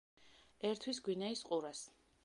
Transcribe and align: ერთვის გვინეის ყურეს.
ერთვის 0.69 1.03
გვინეის 1.09 1.47
ყურეს. 1.51 1.87